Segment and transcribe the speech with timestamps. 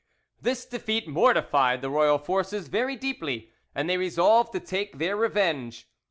[0.41, 5.87] This defeat mortified the royal forces very deeply, and they resolved to take their revenge.